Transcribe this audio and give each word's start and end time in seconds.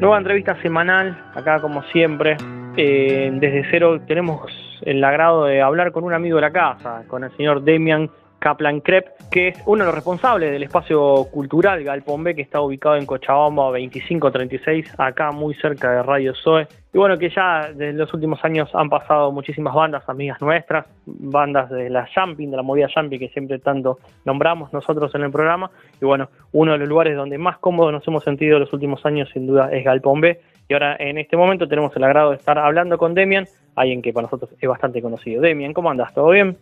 Nueva 0.00 0.18
entrevista 0.18 0.54
semanal, 0.62 1.18
acá 1.34 1.60
como 1.60 1.82
siempre. 1.84 2.36
Eh, 2.76 3.30
desde 3.32 3.68
cero 3.68 4.00
tenemos 4.06 4.48
el 4.82 5.02
agrado 5.02 5.46
de 5.46 5.60
hablar 5.60 5.90
con 5.90 6.04
un 6.04 6.14
amigo 6.14 6.36
de 6.36 6.42
la 6.42 6.52
casa, 6.52 7.02
con 7.08 7.24
el 7.24 7.36
señor 7.36 7.62
Demian 7.62 8.08
Kaplan 8.38 8.80
Krep, 8.80 9.08
que 9.32 9.48
es 9.48 9.62
uno 9.66 9.82
de 9.82 9.86
los 9.86 9.94
responsables 9.96 10.52
del 10.52 10.62
espacio 10.62 11.26
cultural 11.32 11.82
Galpón 11.82 12.22
B, 12.22 12.36
que 12.36 12.42
está 12.42 12.60
ubicado 12.60 12.94
en 12.94 13.06
Cochabamba 13.06 13.64
2536, 13.64 14.94
acá 14.98 15.32
muy 15.32 15.54
cerca 15.54 15.90
de 15.90 16.02
Radio 16.04 16.32
Zoe. 16.32 16.68
Y 16.98 17.00
bueno, 17.00 17.16
que 17.16 17.30
ya 17.30 17.68
desde 17.72 17.92
los 17.92 18.12
últimos 18.12 18.44
años 18.44 18.74
han 18.74 18.88
pasado 18.88 19.30
muchísimas 19.30 19.72
bandas, 19.72 20.02
amigas 20.08 20.40
nuestras, 20.40 20.84
bandas 21.06 21.70
de 21.70 21.88
la 21.88 22.08
Jumping, 22.12 22.50
de 22.50 22.56
la 22.56 22.64
movida 22.64 22.88
Jumping, 22.92 23.20
que 23.20 23.28
siempre 23.28 23.60
tanto 23.60 24.00
nombramos 24.24 24.72
nosotros 24.72 25.14
en 25.14 25.22
el 25.22 25.30
programa. 25.30 25.70
Y 26.02 26.04
bueno, 26.04 26.28
uno 26.50 26.72
de 26.72 26.78
los 26.78 26.88
lugares 26.88 27.14
donde 27.14 27.38
más 27.38 27.58
cómodos 27.58 27.92
nos 27.92 28.08
hemos 28.08 28.24
sentido 28.24 28.56
en 28.56 28.62
los 28.62 28.72
últimos 28.72 29.06
años, 29.06 29.28
sin 29.32 29.46
duda, 29.46 29.70
es 29.70 29.84
Galpón 29.84 30.20
B. 30.20 30.40
Y 30.68 30.72
ahora 30.72 30.96
en 30.98 31.18
este 31.18 31.36
momento 31.36 31.68
tenemos 31.68 31.94
el 31.94 32.02
agrado 32.02 32.30
de 32.30 32.36
estar 32.38 32.58
hablando 32.58 32.98
con 32.98 33.14
Demian, 33.14 33.46
alguien 33.76 34.02
que 34.02 34.12
para 34.12 34.24
nosotros 34.24 34.50
es 34.60 34.68
bastante 34.68 35.00
conocido. 35.00 35.40
Demian, 35.40 35.74
¿cómo 35.74 35.92
andas? 35.92 36.12
¿Todo 36.12 36.30
bien? 36.30 36.56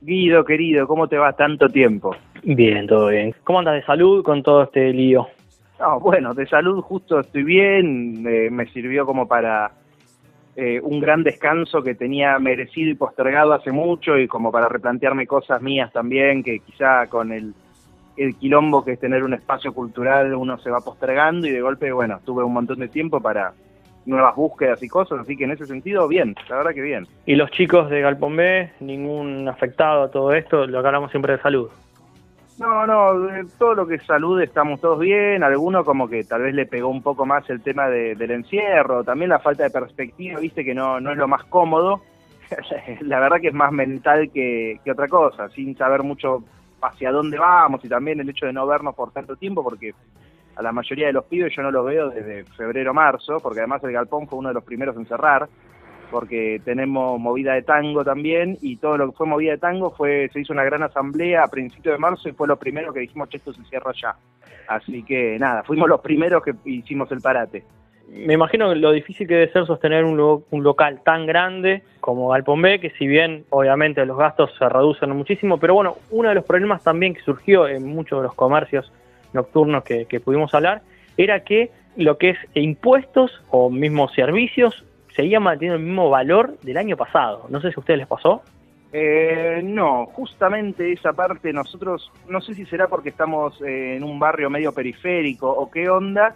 Guido, 0.00 0.44
querido, 0.44 0.86
¿cómo 0.86 1.08
te 1.08 1.18
va 1.18 1.32
tanto 1.32 1.68
tiempo? 1.68 2.14
Bien, 2.44 2.86
todo 2.86 3.08
bien. 3.08 3.34
¿Cómo 3.42 3.58
andas 3.58 3.74
de 3.74 3.82
salud 3.82 4.22
con 4.22 4.44
todo 4.44 4.62
este 4.62 4.92
lío? 4.92 5.26
No, 5.82 5.98
bueno, 5.98 6.32
de 6.32 6.46
salud 6.46 6.80
justo 6.80 7.18
estoy 7.18 7.42
bien, 7.42 8.24
eh, 8.24 8.50
me 8.52 8.66
sirvió 8.66 9.04
como 9.04 9.26
para 9.26 9.72
eh, 10.54 10.80
un 10.80 11.00
gran 11.00 11.24
descanso 11.24 11.82
que 11.82 11.96
tenía 11.96 12.38
merecido 12.38 12.88
y 12.88 12.94
postergado 12.94 13.52
hace 13.52 13.72
mucho 13.72 14.16
y 14.16 14.28
como 14.28 14.52
para 14.52 14.68
replantearme 14.68 15.26
cosas 15.26 15.60
mías 15.60 15.92
también, 15.92 16.44
que 16.44 16.60
quizá 16.60 17.08
con 17.08 17.32
el, 17.32 17.52
el 18.16 18.36
quilombo 18.36 18.84
que 18.84 18.92
es 18.92 19.00
tener 19.00 19.24
un 19.24 19.34
espacio 19.34 19.74
cultural 19.74 20.32
uno 20.36 20.56
se 20.58 20.70
va 20.70 20.78
postergando 20.78 21.48
y 21.48 21.50
de 21.50 21.60
golpe, 21.60 21.90
bueno, 21.90 22.20
tuve 22.24 22.44
un 22.44 22.52
montón 22.52 22.78
de 22.78 22.86
tiempo 22.86 23.20
para, 23.20 23.52
nuevas 24.06 24.36
búsquedas 24.36 24.80
y 24.84 24.88
cosas, 24.88 25.18
así 25.20 25.36
que 25.36 25.44
en 25.44 25.52
ese 25.52 25.66
sentido, 25.66 26.06
bien, 26.06 26.36
la 26.48 26.58
verdad 26.58 26.74
que 26.74 26.82
bien. 26.82 27.08
¿Y 27.26 27.34
los 27.34 27.50
chicos 27.50 27.90
de 27.90 28.00
Galpón 28.00 28.36
B, 28.36 28.70
ningún 28.78 29.48
afectado 29.48 30.04
a 30.04 30.10
todo 30.12 30.32
esto? 30.32 30.64
Lo 30.64 30.80
que 30.80 30.86
hablamos 30.86 31.10
siempre 31.10 31.36
de 31.36 31.42
salud. 31.42 31.68
No, 32.58 32.86
no, 32.86 33.20
de 33.20 33.44
todo 33.58 33.74
lo 33.74 33.86
que 33.86 33.96
es 33.96 34.04
salud 34.04 34.40
estamos 34.40 34.80
todos 34.80 35.00
bien, 35.00 35.42
alguno 35.42 35.84
como 35.84 36.08
que 36.08 36.24
tal 36.24 36.42
vez 36.42 36.54
le 36.54 36.66
pegó 36.66 36.88
un 36.88 37.02
poco 37.02 37.24
más 37.24 37.48
el 37.50 37.62
tema 37.62 37.88
del 37.88 38.30
encierro, 38.30 39.02
también 39.02 39.30
la 39.30 39.38
falta 39.38 39.64
de 39.64 39.70
perspectiva, 39.70 40.38
viste 40.38 40.64
que 40.64 40.74
no, 40.74 41.00
no 41.00 41.12
es 41.12 41.16
lo 41.16 41.26
más 41.26 41.44
cómodo, 41.44 42.02
la 43.00 43.20
verdad 43.20 43.40
que 43.40 43.48
es 43.48 43.54
más 43.54 43.72
mental 43.72 44.30
que, 44.30 44.80
que 44.84 44.92
otra 44.92 45.08
cosa, 45.08 45.48
sin 45.48 45.76
saber 45.76 46.02
mucho 46.02 46.44
hacia 46.82 47.10
dónde 47.10 47.38
vamos 47.38 47.84
y 47.84 47.88
también 47.88 48.20
el 48.20 48.28
hecho 48.28 48.46
de 48.46 48.52
no 48.52 48.66
vernos 48.66 48.94
por 48.94 49.12
tanto 49.12 49.36
tiempo, 49.36 49.62
porque 49.62 49.94
a 50.56 50.62
la 50.62 50.72
mayoría 50.72 51.06
de 51.06 51.12
los 51.12 51.24
pibes 51.24 51.54
yo 51.54 51.62
no 51.62 51.70
los 51.70 51.86
veo 51.86 52.10
desde 52.10 52.44
febrero 52.44 52.92
marzo, 52.92 53.38
porque 53.40 53.60
además 53.60 53.82
el 53.84 53.92
Galpón 53.92 54.28
fue 54.28 54.38
uno 54.38 54.48
de 54.48 54.54
los 54.54 54.64
primeros 54.64 54.96
en 54.96 55.06
cerrar, 55.06 55.48
porque 56.12 56.60
tenemos 56.64 57.18
movida 57.18 57.54
de 57.54 57.62
tango 57.62 58.04
también, 58.04 58.58
y 58.60 58.76
todo 58.76 58.98
lo 58.98 59.10
que 59.10 59.16
fue 59.16 59.26
movida 59.26 59.52
de 59.52 59.58
tango 59.58 59.90
fue, 59.90 60.28
se 60.32 60.40
hizo 60.40 60.52
una 60.52 60.62
gran 60.62 60.82
asamblea 60.82 61.42
a 61.42 61.48
principios 61.48 61.94
de 61.94 61.98
marzo 61.98 62.28
y 62.28 62.32
fue 62.32 62.46
lo 62.46 62.56
primero 62.56 62.92
que 62.92 63.00
dijimos, 63.00 63.30
che, 63.30 63.38
esto 63.38 63.52
se 63.52 63.64
cierra 63.64 63.92
ya. 64.00 64.14
Así 64.68 65.02
que 65.02 65.38
nada, 65.40 65.62
fuimos 65.64 65.88
los 65.88 66.00
primeros 66.00 66.42
que 66.44 66.54
hicimos 66.66 67.10
el 67.10 67.20
parate. 67.20 67.64
Me 68.12 68.34
imagino 68.34 68.74
lo 68.74 68.92
difícil 68.92 69.26
que 69.26 69.34
debe 69.34 69.52
ser 69.52 69.64
sostener 69.64 70.04
un, 70.04 70.42
local 70.62 71.00
tan 71.02 71.24
grande 71.24 71.82
como 72.00 72.28
Galpón 72.28 72.60
B, 72.60 72.78
que 72.78 72.90
si 72.90 73.06
bien 73.06 73.46
obviamente 73.48 74.04
los 74.04 74.18
gastos 74.18 74.50
se 74.58 74.68
reducen 74.68 75.16
muchísimo, 75.16 75.56
pero 75.58 75.74
bueno, 75.74 75.96
uno 76.10 76.28
de 76.28 76.34
los 76.34 76.44
problemas 76.44 76.84
también 76.84 77.14
que 77.14 77.22
surgió 77.22 77.66
en 77.66 77.86
muchos 77.86 78.18
de 78.18 78.24
los 78.24 78.34
comercios 78.34 78.92
nocturnos 79.32 79.82
que, 79.84 80.20
pudimos 80.22 80.52
hablar, 80.52 80.82
era 81.16 81.42
que 81.42 81.70
lo 81.96 82.18
que 82.18 82.30
es 82.30 82.38
impuestos 82.52 83.42
o 83.50 83.70
mismos 83.70 84.12
servicios 84.12 84.84
seguía 85.14 85.40
manteniendo 85.40 85.78
el 85.78 85.84
mismo 85.84 86.10
valor 86.10 86.58
del 86.60 86.76
año 86.76 86.96
pasado. 86.96 87.46
No 87.48 87.60
sé 87.60 87.70
si 87.70 87.74
a 87.76 87.80
ustedes 87.80 87.98
les 87.98 88.08
pasó. 88.08 88.42
Eh, 88.92 89.62
no, 89.64 90.06
justamente 90.06 90.92
esa 90.92 91.14
parte 91.14 91.50
nosotros, 91.52 92.12
no 92.28 92.42
sé 92.42 92.54
si 92.54 92.66
será 92.66 92.88
porque 92.88 93.08
estamos 93.08 93.58
en 93.62 94.04
un 94.04 94.18
barrio 94.18 94.50
medio 94.50 94.72
periférico 94.72 95.50
o 95.50 95.70
qué 95.70 95.88
onda, 95.88 96.34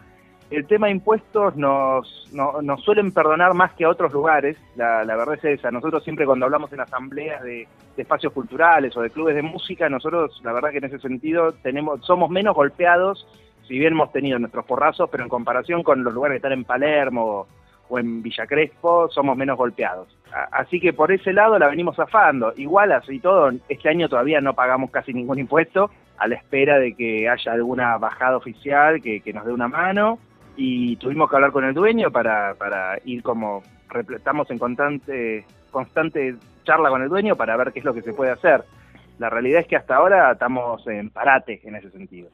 el 0.51 0.67
tema 0.67 0.87
de 0.87 0.93
impuestos 0.93 1.55
nos, 1.57 2.33
nos 2.33 2.83
suelen 2.83 3.13
perdonar 3.13 3.53
más 3.53 3.73
que 3.75 3.85
a 3.85 3.91
otros 3.91 4.13
lugares, 4.13 4.57
la, 4.77 5.05
verdad 5.05 5.35
es 5.35 5.45
esa, 5.45 5.71
nosotros 5.71 6.03
siempre 6.05 6.25
cuando 6.25 6.47
hablamos 6.47 6.73
en 6.73 6.81
asambleas 6.81 7.43
de, 7.43 7.69
espacios 7.97 8.33
culturales 8.33 8.95
o 8.97 9.01
de 9.01 9.11
clubes 9.11 9.35
de 9.35 9.43
música, 9.43 9.89
nosotros 9.89 10.41
la 10.45 10.53
verdad 10.53 10.71
que 10.71 10.79
en 10.79 10.85
ese 10.85 10.99
sentido 10.99 11.53
tenemos 11.63 12.05
somos 12.05 12.31
menos 12.31 12.55
golpeados, 12.55 13.27
si 13.67 13.79
bien 13.79 13.95
hemos 13.95 14.13
tenido 14.13 14.39
nuestros 14.39 14.67
porrazos, 14.67 15.09
pero 15.11 15.25
en 15.25 15.31
comparación 15.31 15.83
con 15.83 16.05
los 16.05 16.13
lugares 16.13 16.35
que 16.35 16.37
están 16.37 16.53
en 16.53 16.65
Palermo 16.65 17.47
o 17.89 17.99
en 17.99 18.23
Villa 18.23 18.47
Crespo, 18.47 19.09
somos 19.11 19.37
menos 19.37 19.57
golpeados. 19.57 20.09
Así 20.53 20.81
que 20.81 20.93
por 20.93 21.13
ese 21.13 21.33
lado 21.33 21.59
la 21.59 21.69
venimos 21.69 21.97
zafando. 21.97 22.53
Igual 22.57 22.93
así 22.93 23.21
todo, 23.21 23.51
este 23.69 23.89
año 23.89 24.09
todavía 24.09 24.41
no 24.41 24.55
pagamos 24.55 24.91
casi 24.91 25.13
ningún 25.13 25.39
impuesto, 25.39 25.91
a 26.19 26.29
la 26.29 26.37
espera 26.37 26.79
de 26.79 26.95
que 26.95 27.29
haya 27.29 27.53
alguna 27.53 27.99
bajada 27.99 28.37
oficial 28.37 29.01
que, 29.03 29.21
que 29.21 29.33
nos 29.33 29.45
dé 29.45 29.53
una 29.53 29.69
mano 29.69 30.19
y 30.57 30.97
tuvimos 30.97 31.29
que 31.29 31.37
hablar 31.37 31.53
con 31.53 31.65
el 31.65 31.75
dueño 31.75 32.11
para, 32.11 32.55
para 32.55 32.99
ir 33.05 33.23
como, 33.23 33.63
estamos 34.15 34.51
en 34.51 34.59
constante, 34.59 35.45
constante 35.71 36.37
charla 36.65 36.89
con 36.89 37.03
el 37.03 37.09
dueño 37.09 37.37
para 37.37 37.57
ver 37.57 37.73
qué 37.73 37.81
es 37.81 37.85
lo 37.85 37.95
que 37.95 38.03
se 38.03 38.15
puede 38.15 38.33
hacer. 38.33 38.65
La 39.19 39.31
realidad 39.31 39.61
es 39.61 39.67
que 39.67 39.77
hasta 39.77 39.97
ahora 39.97 40.33
estamos 40.33 40.87
en 40.87 41.11
parate 41.11 41.61
en 41.65 41.77
ese 41.77 41.91
sentido. 41.91 42.29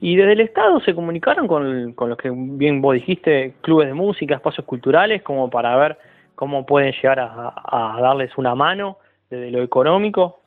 ¿Y 0.00 0.16
desde 0.16 0.32
el 0.32 0.40
Estado 0.40 0.80
se 0.80 0.94
comunicaron 0.94 1.46
con, 1.46 1.92
con 1.94 2.10
los 2.10 2.18
que 2.18 2.30
bien 2.30 2.82
vos 2.82 2.94
dijiste, 2.94 3.54
clubes 3.62 3.88
de 3.88 3.94
música, 3.94 4.34
espacios 4.34 4.66
culturales, 4.66 5.22
como 5.22 5.48
para 5.48 5.76
ver 5.76 5.98
cómo 6.34 6.66
pueden 6.66 6.92
llegar 6.92 7.20
a, 7.20 7.98
darles 8.00 8.36
una 8.36 8.54
mano 8.54 8.98
desde 9.30 9.50
lo 9.50 9.62
económico? 9.62 10.40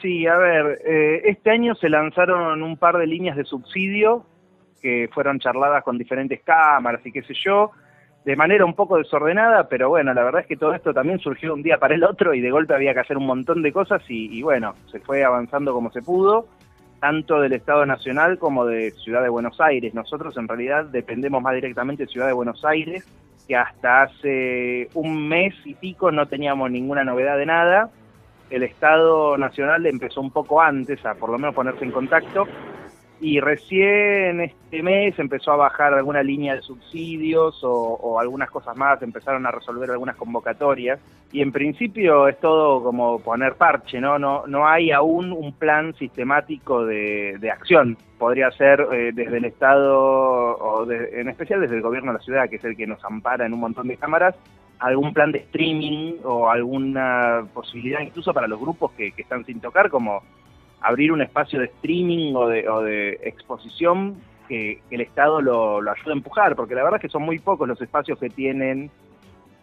Sí, 0.00 0.26
a 0.26 0.36
ver, 0.36 0.80
eh, 0.84 1.22
este 1.24 1.50
año 1.50 1.74
se 1.74 1.88
lanzaron 1.88 2.62
un 2.62 2.76
par 2.76 2.96
de 2.96 3.06
líneas 3.06 3.36
de 3.36 3.44
subsidio 3.44 4.24
que 4.80 5.10
fueron 5.12 5.38
charladas 5.38 5.84
con 5.84 5.98
diferentes 5.98 6.40
cámaras 6.40 7.04
y 7.04 7.12
qué 7.12 7.22
sé 7.22 7.34
yo, 7.34 7.70
de 8.24 8.36
manera 8.36 8.64
un 8.64 8.74
poco 8.74 8.96
desordenada, 8.96 9.68
pero 9.68 9.88
bueno, 9.88 10.12
la 10.12 10.24
verdad 10.24 10.42
es 10.42 10.46
que 10.46 10.56
todo 10.56 10.74
esto 10.74 10.92
también 10.92 11.18
surgió 11.18 11.54
un 11.54 11.62
día 11.62 11.78
para 11.78 11.94
el 11.94 12.04
otro 12.04 12.34
y 12.34 12.40
de 12.40 12.50
golpe 12.50 12.74
había 12.74 12.94
que 12.94 13.00
hacer 13.00 13.16
un 13.16 13.26
montón 13.26 13.62
de 13.62 13.72
cosas 13.72 14.02
y, 14.08 14.42
bueno, 14.42 14.74
se 14.90 15.00
fue 15.00 15.24
avanzando 15.24 15.72
como 15.72 15.90
se 15.90 16.02
pudo, 16.02 16.46
tanto 17.00 17.40
del 17.40 17.54
Estado 17.54 17.86
Nacional 17.86 18.38
como 18.38 18.66
de 18.66 18.90
Ciudad 18.92 19.22
de 19.22 19.28
Buenos 19.28 19.60
Aires. 19.60 19.94
Nosotros 19.94 20.36
en 20.36 20.46
realidad 20.46 20.84
dependemos 20.84 21.42
más 21.42 21.54
directamente 21.54 22.04
de 22.04 22.12
Ciudad 22.12 22.26
de 22.26 22.32
Buenos 22.32 22.64
Aires, 22.64 23.06
que 23.48 23.56
hasta 23.56 24.02
hace 24.02 24.88
un 24.94 25.28
mes 25.28 25.54
y 25.64 25.74
pico 25.74 26.12
no 26.12 26.26
teníamos 26.26 26.70
ninguna 26.70 27.02
novedad 27.02 27.38
de 27.38 27.46
nada. 27.46 27.90
El 28.50 28.62
Estado 28.62 29.38
Nacional 29.38 29.86
empezó 29.86 30.20
un 30.20 30.30
poco 30.30 30.60
antes 30.60 31.04
a 31.06 31.14
por 31.14 31.30
lo 31.30 31.38
menos 31.38 31.54
ponerse 31.54 31.84
en 31.84 31.92
contacto 31.92 32.46
y 33.20 33.38
recién 33.38 34.40
este 34.40 34.82
mes 34.82 35.18
empezó 35.18 35.52
a 35.52 35.56
bajar 35.56 35.92
alguna 35.92 36.22
línea 36.22 36.54
de 36.54 36.62
subsidios 36.62 37.60
o, 37.62 38.18
algunas 38.18 38.50
cosas 38.50 38.76
más, 38.76 39.02
empezaron 39.02 39.46
a 39.46 39.50
resolver 39.50 39.90
algunas 39.90 40.16
convocatorias 40.16 40.98
y 41.30 41.42
en 41.42 41.52
principio 41.52 42.28
es 42.28 42.40
todo 42.40 42.82
como 42.82 43.20
poner 43.20 43.54
parche, 43.54 44.00
¿no? 44.00 44.18
No, 44.18 44.46
no 44.46 44.66
hay 44.66 44.90
aún 44.90 45.32
un 45.32 45.52
plan 45.52 45.94
sistemático 45.94 46.86
de, 46.86 47.50
acción. 47.52 47.98
Podría 48.18 48.50
ser 48.52 48.86
eh, 48.92 49.12
desde 49.14 49.36
el 49.36 49.44
Estado 49.44 49.98
o 49.98 50.90
en 50.90 51.28
especial 51.28 51.60
desde 51.60 51.76
el 51.76 51.82
gobierno 51.82 52.12
de 52.12 52.18
la 52.18 52.24
ciudad, 52.24 52.48
que 52.48 52.56
es 52.56 52.64
el 52.64 52.76
que 52.76 52.86
nos 52.86 53.04
ampara 53.04 53.44
en 53.44 53.52
un 53.52 53.60
montón 53.60 53.88
de 53.88 53.96
cámaras, 53.98 54.34
algún 54.78 55.12
plan 55.12 55.30
de 55.30 55.38
streaming 55.40 56.14
o 56.24 56.48
alguna 56.48 57.44
posibilidad 57.52 58.00
incluso 58.00 58.32
para 58.32 58.48
los 58.48 58.58
grupos 58.58 58.92
que 58.92 59.12
están 59.16 59.44
sin 59.44 59.60
tocar, 59.60 59.90
como 59.90 60.22
abrir 60.80 61.12
un 61.12 61.22
espacio 61.22 61.58
de 61.58 61.66
streaming 61.66 62.34
o 62.34 62.48
de, 62.48 62.68
o 62.68 62.82
de 62.82 63.20
exposición 63.22 64.16
que, 64.48 64.80
el 64.90 65.00
Estado 65.00 65.40
lo, 65.40 65.80
lo 65.80 65.90
ayude 65.90 66.10
a 66.10 66.16
empujar, 66.16 66.56
porque 66.56 66.74
la 66.74 66.82
verdad 66.82 66.98
es 66.98 67.02
que 67.02 67.08
son 67.08 67.22
muy 67.22 67.38
pocos 67.38 67.68
los 67.68 67.80
espacios 67.80 68.18
que 68.18 68.30
tienen 68.30 68.90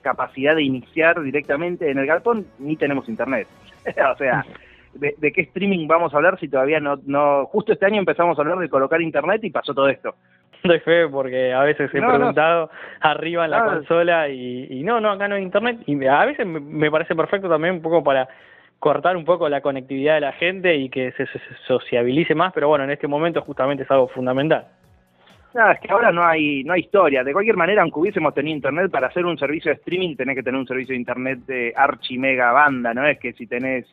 capacidad 0.01 0.55
de 0.55 0.63
iniciar 0.63 1.21
directamente 1.21 1.91
en 1.91 1.97
el 1.97 2.05
galpón, 2.05 2.45
ni 2.59 2.77
tenemos 2.77 3.09
internet. 3.09 3.47
o 4.13 4.17
sea, 4.17 4.45
de, 4.93 5.31
qué 5.31 5.41
streaming 5.41 5.87
vamos 5.87 6.13
a 6.13 6.17
hablar 6.17 6.39
si 6.39 6.47
todavía 6.47 6.79
no, 6.79 6.97
no... 7.05 7.45
Justo 7.47 7.73
este 7.73 7.85
año 7.85 7.99
empezamos 7.99 8.37
a 8.37 8.41
hablar 8.41 8.59
de 8.59 8.69
colocar 8.69 9.01
internet 9.01 9.43
y 9.43 9.49
pasó 9.49 9.73
todo 9.73 9.89
esto. 9.89 10.15
Doy 10.63 10.79
fe 10.79 11.07
porque 11.07 11.53
a 11.53 11.61
veces 11.61 11.89
he 11.93 11.99
preguntado 11.99 12.69
arriba 13.01 13.45
en 13.45 13.51
la 13.51 13.63
consola 13.63 14.27
y, 14.29 14.67
y, 14.69 14.83
no, 14.83 14.99
no, 14.99 15.11
acá 15.11 15.27
no 15.27 15.35
hay 15.35 15.43
internet 15.43 15.79
y 15.85 16.05
a 16.05 16.25
veces 16.25 16.47
me 16.47 16.89
parece 16.89 17.15
perfecto 17.15 17.47
también 17.47 17.75
un 17.75 17.81
poco 17.81 18.03
para 18.03 18.27
cortar 18.79 19.17
un 19.17 19.25
poco 19.25 19.49
la 19.49 19.61
conectividad 19.61 20.15
de 20.15 20.21
la 20.21 20.33
gente 20.33 20.75
y 20.75 20.89
que 20.89 21.11
se, 21.13 21.25
sociabilice 21.67 22.35
más, 22.35 22.53
pero 22.53 22.67
bueno, 22.67 22.83
en 22.83 22.91
este 22.91 23.07
momento 23.07 23.41
justamente 23.41 23.83
es 23.83 23.91
algo 23.91 24.07
fundamental. 24.07 24.67
Nada, 25.53 25.73
es 25.73 25.79
que 25.79 25.91
ahora 25.91 26.11
no 26.11 26.23
hay 26.23 26.63
no 26.63 26.73
hay 26.73 26.81
historia. 26.81 27.23
De 27.23 27.33
cualquier 27.33 27.57
manera, 27.57 27.81
aunque 27.81 27.99
hubiésemos 27.99 28.33
tenido 28.33 28.55
internet, 28.55 28.91
para 28.91 29.07
hacer 29.07 29.25
un 29.25 29.37
servicio 29.39 29.71
de 29.71 29.77
streaming 29.77 30.15
tenés 30.15 30.35
que 30.35 30.43
tener 30.43 30.59
un 30.59 30.67
servicio 30.67 30.93
de 30.93 30.99
internet 30.99 31.39
de 31.47 31.73
archi 31.75 32.17
mega 32.17 32.51
banda, 32.51 32.93
¿no? 32.93 33.07
Es 33.07 33.17
que 33.17 33.33
si 33.33 33.47
tenés 33.47 33.85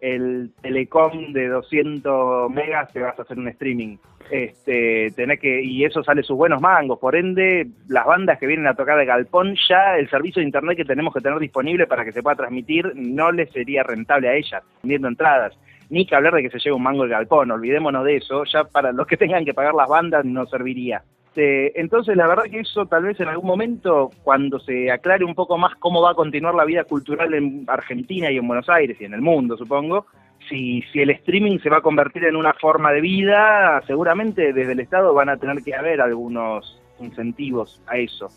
el 0.00 0.50
telecom 0.60 1.32
de 1.32 1.48
200 1.48 2.50
megas 2.50 2.92
te 2.92 3.00
vas 3.00 3.18
a 3.18 3.22
hacer 3.22 3.38
un 3.38 3.48
streaming. 3.48 3.96
Este, 4.30 5.12
tenés 5.12 5.38
que, 5.38 5.62
y 5.62 5.84
eso 5.84 6.02
sale 6.02 6.22
sus 6.22 6.36
buenos 6.36 6.60
mangos, 6.60 6.98
por 6.98 7.14
ende, 7.14 7.68
las 7.88 8.06
bandas 8.06 8.38
que 8.38 8.46
vienen 8.46 8.66
a 8.66 8.74
tocar 8.74 8.98
de 8.98 9.04
Galpón, 9.04 9.54
ya 9.68 9.96
el 9.96 10.10
servicio 10.10 10.40
de 10.40 10.46
internet 10.46 10.76
que 10.76 10.84
tenemos 10.84 11.14
que 11.14 11.20
tener 11.20 11.38
disponible 11.38 11.86
para 11.86 12.04
que 12.04 12.12
se 12.12 12.22
pueda 12.22 12.36
transmitir 12.36 12.92
no 12.96 13.30
les 13.30 13.50
sería 13.52 13.84
rentable 13.84 14.28
a 14.28 14.34
ellas, 14.34 14.62
vendiendo 14.82 15.08
entradas. 15.08 15.56
Ni 15.88 16.04
que 16.04 16.16
hablar 16.16 16.34
de 16.34 16.42
que 16.42 16.50
se 16.50 16.58
lleve 16.58 16.74
un 16.74 16.82
mango 16.82 17.04
el 17.04 17.10
galpón, 17.10 17.52
olvidémonos 17.52 18.04
de 18.04 18.16
eso, 18.16 18.42
ya 18.44 18.64
para 18.64 18.90
los 18.90 19.06
que 19.06 19.16
tengan 19.16 19.44
que 19.44 19.54
pagar 19.54 19.74
las 19.74 19.88
bandas 19.88 20.24
no 20.24 20.44
serviría. 20.46 21.02
Este, 21.36 21.78
entonces, 21.78 22.16
la 22.16 22.26
verdad 22.26 22.44
que 22.44 22.60
eso 22.60 22.86
tal 22.86 23.04
vez 23.04 23.20
en 23.20 23.28
algún 23.28 23.46
momento, 23.46 24.10
cuando 24.24 24.58
se 24.58 24.90
aclare 24.90 25.22
un 25.22 25.34
poco 25.34 25.58
más 25.58 25.74
cómo 25.74 26.00
va 26.00 26.12
a 26.12 26.14
continuar 26.14 26.54
la 26.54 26.64
vida 26.64 26.84
cultural 26.84 27.34
en 27.34 27.64
Argentina 27.66 28.30
y 28.30 28.38
en 28.38 28.48
Buenos 28.48 28.70
Aires 28.70 28.96
y 28.98 29.04
en 29.04 29.12
el 29.12 29.20
mundo, 29.20 29.54
supongo, 29.58 30.06
si, 30.48 30.80
si 30.92 31.02
el 31.02 31.10
streaming 31.10 31.58
se 31.58 31.68
va 31.68 31.78
a 31.78 31.82
convertir 31.82 32.24
en 32.24 32.36
una 32.36 32.54
forma 32.54 32.90
de 32.90 33.02
vida, 33.02 33.82
seguramente 33.86 34.54
desde 34.54 34.72
el 34.72 34.80
Estado 34.80 35.12
van 35.12 35.28
a 35.28 35.36
tener 35.36 35.62
que 35.62 35.74
haber 35.74 36.00
algunos 36.00 36.80
incentivos 37.00 37.82
a 37.86 37.98
eso. 37.98 38.28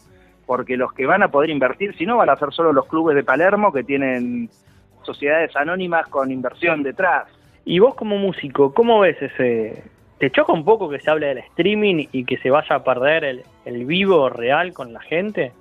Porque 0.45 0.75
los 0.75 0.91
que 0.91 1.05
van 1.05 1.23
a 1.23 1.31
poder 1.31 1.51
invertir, 1.51 1.95
si 1.95 2.05
no, 2.05 2.17
van 2.17 2.29
a 2.29 2.35
ser 2.35 2.51
solo 2.51 2.73
los 2.73 2.87
clubes 2.87 3.15
de 3.15 3.23
Palermo 3.23 3.71
que 3.71 3.85
tienen 3.85 4.49
sociedades 5.03 5.55
anónimas 5.55 6.05
con 6.09 6.31
inversión 6.31 6.83
detrás. 6.83 7.27
Y 7.63 7.79
vos 7.79 7.95
como 7.95 8.17
músico, 8.17 8.73
¿cómo 8.73 8.99
ves 8.99 9.21
ese, 9.21 9.83
¿Te 10.19 10.29
choca 10.31 10.51
un 10.51 10.65
poco 10.65 10.89
que 10.89 10.99
se 10.99 11.09
hable 11.09 11.27
del 11.27 11.37
streaming 11.37 12.07
y 12.11 12.25
que 12.25 12.37
se 12.37 12.49
vaya 12.49 12.75
a 12.75 12.83
perder 12.83 13.43
el, 13.63 13.85
vivo 13.85 14.29
real 14.29 14.73
con 14.73 14.91
la 14.91 14.99
gente? 14.99 15.53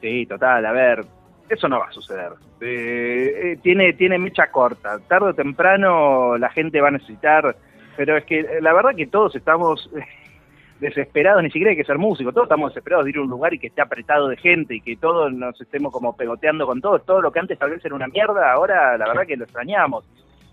Sí, 0.00 0.24
total, 0.24 0.64
a 0.64 0.72
ver, 0.72 1.04
eso 1.50 1.68
no 1.68 1.78
va 1.78 1.88
a 1.88 1.92
suceder. 1.92 2.32
Eh, 2.62 3.32
eh, 3.42 3.58
tiene, 3.62 3.92
tiene 3.92 4.18
mecha 4.18 4.50
corta. 4.50 4.98
Tarde 5.00 5.30
o 5.30 5.34
temprano 5.34 6.38
la 6.38 6.48
gente 6.48 6.80
va 6.80 6.88
a 6.88 6.92
necesitar, 6.92 7.54
pero 7.98 8.16
es 8.16 8.24
que 8.24 8.60
la 8.62 8.72
verdad 8.72 8.96
que 8.96 9.08
todos 9.08 9.36
estamos 9.36 9.90
desesperados, 10.80 11.42
ni 11.42 11.50
siquiera 11.50 11.72
hay 11.72 11.76
que 11.76 11.84
ser 11.84 11.98
músicos, 11.98 12.32
todos 12.32 12.46
estamos 12.46 12.70
desesperados 12.70 13.04
de 13.04 13.10
ir 13.10 13.18
a 13.18 13.22
un 13.22 13.28
lugar 13.28 13.52
y 13.52 13.58
que 13.58 13.66
esté 13.66 13.82
apretado 13.82 14.28
de 14.28 14.38
gente 14.38 14.74
y 14.76 14.80
que 14.80 14.96
todos 14.96 15.30
nos 15.34 15.60
estemos 15.60 15.92
como 15.92 16.16
pegoteando 16.16 16.66
con 16.66 16.80
todo. 16.80 16.98
Todo 17.00 17.20
lo 17.20 17.30
que 17.30 17.40
antes 17.40 17.58
tal 17.58 17.72
vez 17.72 17.84
era 17.84 17.94
una 17.94 18.08
mierda, 18.08 18.50
ahora 18.52 18.96
la 18.96 19.06
verdad 19.06 19.26
que 19.26 19.36
lo 19.36 19.44
extrañamos. 19.44 20.06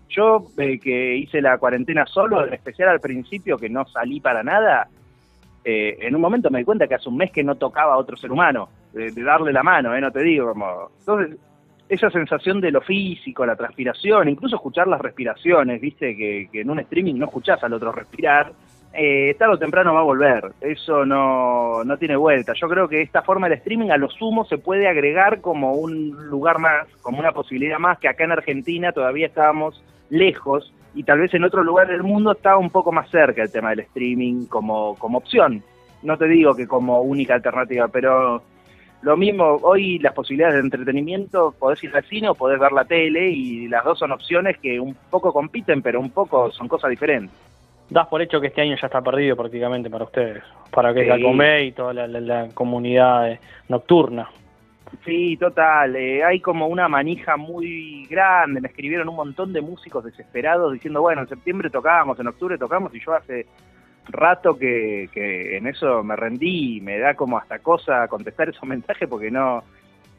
Yo 0.08 0.46
eh, 0.58 0.78
que 0.78 1.16
hice 1.16 1.40
la 1.40 1.58
cuarentena 1.58 2.06
solo, 2.06 2.46
en 2.46 2.54
especial 2.54 2.88
al 2.88 3.00
principio 3.00 3.58
que 3.58 3.68
no 3.68 3.86
salí 3.86 4.20
para 4.20 4.42
nada, 4.42 4.88
eh, 5.68 5.98
en 6.06 6.14
un 6.14 6.20
momento 6.20 6.48
me 6.48 6.60
di 6.60 6.64
cuenta 6.64 6.86
que 6.86 6.94
hace 6.94 7.08
un 7.08 7.16
mes 7.16 7.32
que 7.32 7.42
no 7.42 7.56
tocaba 7.56 7.94
a 7.94 7.98
otro 7.98 8.16
ser 8.16 8.30
humano, 8.30 8.68
de, 8.92 9.10
darle 9.10 9.52
la 9.52 9.64
mano, 9.64 9.94
eh, 9.94 10.00
no 10.00 10.12
te 10.12 10.22
digo, 10.22 10.52
como... 10.52 10.90
Entonces, 11.00 11.36
esa 11.88 12.08
sensación 12.10 12.60
de 12.60 12.70
lo 12.70 12.80
físico, 12.80 13.44
la 13.44 13.56
transpiración, 13.56 14.28
incluso 14.28 14.56
escuchar 14.56 14.86
las 14.86 15.00
respiraciones, 15.00 15.80
viste, 15.80 16.16
que, 16.16 16.48
en 16.52 16.70
un 16.70 16.78
streaming 16.78 17.14
no 17.14 17.26
escuchás 17.26 17.62
al 17.64 17.72
otro 17.72 17.90
respirar, 17.90 18.52
eh, 18.92 19.34
tarde 19.38 19.54
o 19.54 19.58
temprano 19.58 19.92
va 19.92 20.00
a 20.00 20.04
volver, 20.04 20.52
eso 20.60 21.04
no, 21.04 21.82
no 21.84 21.96
tiene 21.98 22.14
vuelta. 22.14 22.52
Yo 22.54 22.68
creo 22.68 22.88
que 22.88 23.02
esta 23.02 23.22
forma 23.22 23.48
del 23.48 23.58
streaming 23.58 23.90
a 23.90 23.96
lo 23.96 24.08
sumo 24.08 24.44
se 24.44 24.58
puede 24.58 24.88
agregar 24.88 25.40
como 25.40 25.72
un 25.72 26.10
lugar 26.30 26.60
más, 26.60 26.86
como 27.02 27.18
una 27.18 27.32
posibilidad 27.32 27.78
más, 27.78 27.98
que 27.98 28.08
acá 28.08 28.22
en 28.22 28.32
Argentina 28.32 28.92
todavía 28.92 29.26
estábamos 29.26 29.82
lejos 30.10 30.72
y 30.94 31.02
tal 31.02 31.20
vez 31.20 31.32
en 31.34 31.44
otro 31.44 31.62
lugar 31.62 31.88
del 31.88 32.02
mundo 32.02 32.32
está 32.32 32.56
un 32.56 32.70
poco 32.70 32.90
más 32.92 33.10
cerca 33.10 33.42
el 33.42 33.52
tema 33.52 33.70
del 33.70 33.80
streaming 33.80 34.46
como, 34.46 34.94
como 34.96 35.18
opción. 35.18 35.62
No 36.02 36.16
te 36.16 36.26
digo 36.26 36.54
que 36.54 36.66
como 36.66 37.02
única 37.02 37.34
alternativa, 37.34 37.88
pero 37.88 38.42
lo 39.02 39.16
mismo, 39.16 39.58
hoy 39.62 39.98
las 39.98 40.14
posibilidades 40.14 40.56
de 40.56 40.62
entretenimiento, 40.62 41.54
podés 41.58 41.82
ir 41.84 41.94
al 41.94 42.04
cine 42.04 42.28
o 42.28 42.34
podés 42.34 42.58
ver 42.58 42.72
la 42.72 42.84
tele 42.84 43.28
y 43.28 43.68
las 43.68 43.84
dos 43.84 43.98
son 43.98 44.12
opciones 44.12 44.58
que 44.58 44.80
un 44.80 44.96
poco 45.10 45.32
compiten, 45.32 45.82
pero 45.82 46.00
un 46.00 46.10
poco 46.10 46.50
son 46.50 46.66
cosas 46.66 46.90
diferentes. 46.90 47.34
Das 47.88 48.08
por 48.08 48.20
hecho 48.20 48.40
que 48.40 48.48
este 48.48 48.62
año 48.62 48.74
ya 48.80 48.86
está 48.86 49.00
perdido 49.00 49.36
prácticamente 49.36 49.88
para 49.88 50.04
ustedes, 50.04 50.42
para 50.72 50.92
que 50.92 51.04
la 51.04 51.20
Comé 51.20 51.66
y 51.66 51.72
toda 51.72 51.92
la 51.92 52.48
comunidad 52.52 53.38
nocturna. 53.68 54.28
Sí, 55.04 55.36
total. 55.36 55.96
Eh, 55.96 56.24
hay 56.24 56.40
como 56.40 56.68
una 56.68 56.88
manija 56.88 57.36
muy 57.36 58.06
grande. 58.06 58.60
Me 58.60 58.68
escribieron 58.68 59.08
un 59.08 59.16
montón 59.16 59.52
de 59.52 59.60
músicos 59.60 60.04
desesperados 60.04 60.72
diciendo, 60.72 61.00
bueno, 61.00 61.22
en 61.22 61.28
septiembre 61.28 61.70
tocábamos, 61.70 62.18
en 62.18 62.28
octubre 62.28 62.58
tocamos 62.58 62.94
y 62.94 63.00
yo 63.00 63.14
hace 63.14 63.46
rato 64.08 64.56
que, 64.56 65.08
que 65.12 65.56
en 65.56 65.66
eso 65.66 66.04
me 66.04 66.14
rendí 66.14 66.80
me 66.80 66.98
da 66.98 67.14
como 67.14 67.38
hasta 67.38 67.58
cosa 67.58 68.06
contestar 68.08 68.48
esos 68.48 68.64
mensajes 68.64 69.08
porque 69.08 69.30
no... 69.30 69.62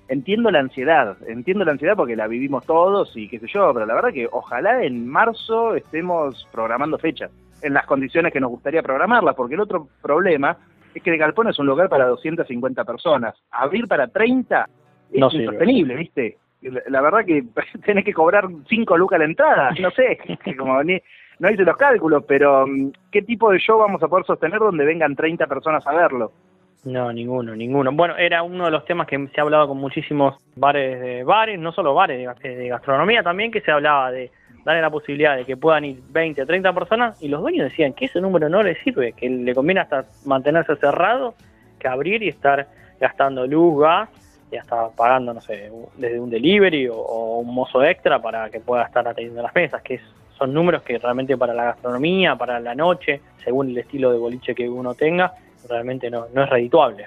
Entiendo 0.10 0.50
la 0.52 0.60
ansiedad, 0.60 1.18
entiendo 1.28 1.66
la 1.66 1.74
ansiedad 1.74 1.98
porque 1.98 2.16
la 2.16 2.28
vivimos 2.28 2.66
todos 2.66 3.12
y 3.18 3.28
qué 3.28 3.40
sé 3.40 3.48
yo, 3.48 3.74
pero 3.74 3.86
la 3.86 3.94
verdad 3.94 4.14
que 4.14 4.30
ojalá 4.32 4.82
en 4.82 5.06
marzo 5.06 5.76
estemos 5.76 6.48
programando 6.50 6.98
fechas 6.98 7.30
en 7.62 7.74
las 7.74 7.86
condiciones 7.86 8.32
que 8.32 8.40
nos 8.40 8.50
gustaría 8.50 8.82
programarlas, 8.82 9.36
porque 9.36 9.56
el 9.56 9.60
otro 9.60 9.90
problema 10.02 10.58
es 10.98 11.04
que 11.04 11.12
de 11.12 11.18
Galpón 11.18 11.48
es 11.48 11.60
un 11.60 11.68
lugar 11.68 11.90
para 11.90 12.08
250 12.08 12.84
personas. 12.84 13.36
Abrir 13.52 13.88
para 13.88 14.08
30 14.08 14.70
es 15.12 15.20
no 15.20 15.30
insostenible, 15.32 15.96
¿viste? 15.96 16.38
La, 16.88 17.02
verdad 17.02 17.26
que 17.26 17.44
tenés 17.86 18.04
que 18.04 18.14
cobrar 18.14 18.48
5 18.68 18.98
lucas 18.98 19.20
la 19.20 19.26
entrada, 19.26 19.72
no 19.80 19.92
sé, 19.92 20.18
como 20.58 20.82
no 20.84 21.52
hice 21.52 21.64
los 21.64 21.78
cálculos, 21.78 22.24
pero 22.28 22.66
mm, 22.66 22.92
¿qué 23.12 23.22
tipo 23.22 23.52
de 23.52 23.60
show 23.60 23.78
vamos 23.78 24.02
a 24.02 24.08
poder 24.08 24.26
sostener 24.26 24.60
donde 24.60 24.86
vengan 24.86 25.16
30 25.16 25.46
personas 25.46 25.86
a 25.86 25.94
verlo? 25.94 26.32
No, 26.84 27.12
ninguno, 27.12 27.56
ninguno. 27.56 27.92
Bueno, 27.92 28.16
era 28.18 28.44
uno 28.44 28.66
de 28.66 28.72
los 28.72 28.86
temas 28.86 29.08
que 29.08 29.28
se 29.28 29.40
ha 29.40 29.44
hablado 29.44 29.68
con 29.68 29.78
muchísimos 29.78 30.36
bares 30.56 31.00
de 31.02 31.24
bares, 31.24 31.60
no 31.60 31.72
solo 31.72 31.94
bares, 31.94 32.28
de 32.42 32.68
gastronomía 32.70 33.24
también, 33.24 33.52
que 33.52 33.62
se 33.62 33.72
hablaba 33.72 34.12
de 34.12 34.32
darle 34.68 34.82
la 34.82 34.90
posibilidad 34.90 35.38
de 35.38 35.46
que 35.46 35.56
puedan 35.56 35.86
ir 35.86 36.02
20 36.10 36.42
o 36.42 36.46
30 36.46 36.74
personas 36.74 37.24
y 37.24 37.30
los 37.30 37.40
dueños 37.40 37.70
decían 37.70 37.94
que 37.94 38.06
ese 38.06 38.20
número 38.20 38.50
no 38.50 38.62
le 38.62 38.76
sirve, 38.84 39.14
que 39.14 39.30
le 39.30 39.56
conviene 39.56 39.80
hasta 39.80 40.04
mantenerse 40.26 40.76
cerrado 40.76 41.36
que 41.80 41.88
abrir 41.88 42.22
y 42.22 42.28
estar 42.28 42.68
gastando 43.00 43.48
luz, 43.48 43.80
gas 43.80 44.10
y 44.52 44.58
hasta 44.58 44.90
pagando, 44.90 45.34
no 45.34 45.40
sé, 45.40 45.72
desde 45.96 46.20
un 46.20 46.30
delivery 46.30 46.90
o, 46.90 47.38
un 47.40 47.56
mozo 47.56 47.82
extra 47.82 48.22
para 48.22 48.50
que 48.50 48.60
pueda 48.60 48.84
estar 48.84 49.08
atendiendo 49.08 49.42
las 49.42 49.56
mesas, 49.56 49.82
que 49.82 50.02
son 50.38 50.54
números 50.54 50.84
que 50.84 50.98
realmente 50.98 51.38
para 51.38 51.54
la 51.54 51.64
gastronomía, 51.64 52.36
para 52.36 52.60
la 52.60 52.76
noche, 52.76 53.22
según 53.42 53.70
el 53.70 53.78
estilo 53.78 54.12
de 54.12 54.18
boliche 54.18 54.54
que 54.54 54.68
uno 54.68 54.96
tenga, 54.96 55.34
realmente 55.70 56.10
no, 56.10 56.26
no 56.34 56.44
es 56.44 56.50
redituable. 56.50 57.06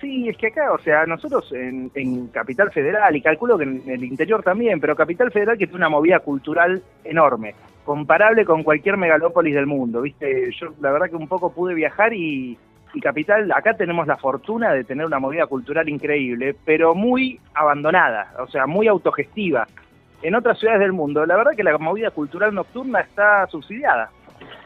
Sí, 0.00 0.28
es 0.28 0.36
que 0.36 0.48
acá, 0.48 0.72
o 0.72 0.78
sea, 0.78 1.06
nosotros 1.06 1.50
en, 1.52 2.28
Capital 2.28 2.70
Federal, 2.70 3.16
y 3.16 3.22
calculo 3.22 3.56
que 3.56 3.64
en 3.64 3.82
el 3.86 4.04
interior 4.04 4.42
también, 4.42 4.78
pero 4.78 4.94
Capital 4.94 5.32
Federal 5.32 5.56
que 5.56 5.66
tiene 5.66 5.78
una 5.78 5.88
movida 5.88 6.20
cultural 6.20 6.82
enorme, 7.02 7.54
comparable 7.84 8.44
con 8.44 8.62
cualquier 8.62 8.98
megalópolis 8.98 9.54
del 9.54 9.66
mundo, 9.66 10.02
¿viste? 10.02 10.50
Yo 10.52 10.74
la 10.80 10.92
verdad 10.92 11.08
que 11.08 11.16
un 11.16 11.28
poco 11.28 11.52
pude 11.52 11.72
viajar 11.74 12.12
y, 12.12 12.58
y 12.92 13.00
Capital, 13.00 13.50
acá 13.52 13.74
tenemos 13.74 14.06
la 14.06 14.18
fortuna 14.18 14.72
de 14.72 14.84
tener 14.84 15.06
una 15.06 15.18
movida 15.18 15.46
cultural 15.46 15.88
increíble, 15.88 16.54
pero 16.64 16.94
muy 16.94 17.40
abandonada, 17.54 18.34
o 18.38 18.48
sea, 18.48 18.66
muy 18.66 18.88
autogestiva. 18.88 19.66
En 20.20 20.34
otras 20.34 20.58
ciudades 20.58 20.80
del 20.80 20.92
mundo, 20.92 21.24
la 21.24 21.36
verdad 21.36 21.52
que 21.56 21.62
la 21.62 21.76
movida 21.78 22.10
cultural 22.10 22.54
nocturna 22.54 23.00
está 23.00 23.46
subsidiada 23.46 24.10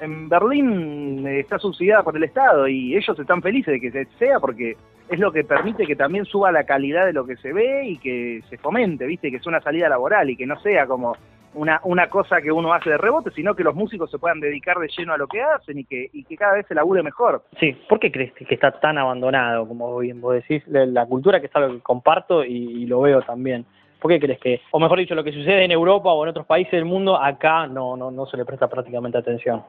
en 0.00 0.28
Berlín 0.28 1.26
eh, 1.26 1.40
está 1.40 1.58
subsidiada 1.58 2.02
por 2.02 2.16
el 2.16 2.24
Estado 2.24 2.66
y 2.68 2.96
ellos 2.96 3.18
están 3.18 3.42
felices 3.42 3.74
de 3.74 3.80
que 3.80 4.06
sea 4.18 4.40
porque 4.40 4.76
es 5.10 5.18
lo 5.18 5.32
que 5.32 5.42
permite 5.42 5.86
que 5.86 5.96
también 5.96 6.24
suba 6.24 6.52
la 6.52 6.64
calidad 6.64 7.04
de 7.04 7.12
lo 7.12 7.26
que 7.26 7.36
se 7.36 7.52
ve 7.52 7.84
y 7.84 7.98
que 7.98 8.42
se 8.48 8.58
fomente, 8.58 9.06
¿viste? 9.06 9.30
Que 9.30 9.38
es 9.38 9.46
una 9.46 9.60
salida 9.60 9.88
laboral 9.88 10.30
y 10.30 10.36
que 10.36 10.46
no 10.46 10.58
sea 10.60 10.86
como 10.86 11.16
una, 11.54 11.80
una 11.82 12.08
cosa 12.08 12.40
que 12.40 12.52
uno 12.52 12.72
hace 12.72 12.90
de 12.90 12.96
rebote, 12.96 13.32
sino 13.32 13.56
que 13.56 13.64
los 13.64 13.74
músicos 13.74 14.08
se 14.08 14.20
puedan 14.20 14.38
dedicar 14.38 14.78
de 14.78 14.88
lleno 14.96 15.12
a 15.12 15.18
lo 15.18 15.26
que 15.26 15.42
hacen 15.42 15.80
y 15.80 15.84
que, 15.84 16.08
y 16.12 16.22
que 16.22 16.36
cada 16.36 16.54
vez 16.54 16.66
se 16.68 16.76
labure 16.76 17.02
mejor. 17.02 17.42
Sí, 17.58 17.72
¿por 17.88 17.98
qué 17.98 18.12
crees 18.12 18.32
que 18.34 18.54
está 18.54 18.70
tan 18.78 18.98
abandonado, 18.98 19.66
como 19.66 19.98
bien 19.98 20.20
vos 20.20 20.34
decís? 20.34 20.62
La, 20.68 21.04
cultura 21.06 21.40
que 21.40 21.46
es 21.46 21.56
algo 21.56 21.74
que 21.74 21.80
comparto 21.80 22.44
y, 22.44 22.86
lo 22.86 23.00
veo 23.00 23.20
también. 23.22 23.66
¿Por 24.00 24.12
qué 24.12 24.20
crees 24.20 24.38
que, 24.38 24.60
o 24.70 24.78
mejor 24.78 24.98
dicho, 24.98 25.16
lo 25.16 25.24
que 25.24 25.32
sucede 25.32 25.64
en 25.64 25.72
Europa 25.72 26.12
o 26.12 26.22
en 26.22 26.30
otros 26.30 26.46
países 26.46 26.72
del 26.72 26.84
mundo, 26.84 27.20
acá 27.20 27.66
no, 27.66 27.96
no, 27.96 28.12
no 28.12 28.26
se 28.26 28.36
le 28.36 28.44
presta 28.44 28.68
prácticamente 28.68 29.18
atención? 29.18 29.62